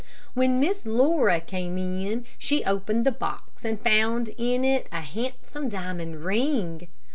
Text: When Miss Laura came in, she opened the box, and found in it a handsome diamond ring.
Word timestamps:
When 0.33 0.59
Miss 0.59 0.87
Laura 0.87 1.39
came 1.39 1.77
in, 1.77 2.25
she 2.39 2.65
opened 2.65 3.05
the 3.05 3.11
box, 3.11 3.63
and 3.63 3.79
found 3.79 4.29
in 4.35 4.65
it 4.65 4.89
a 4.91 5.01
handsome 5.01 5.69
diamond 5.69 6.25
ring. 6.25 6.87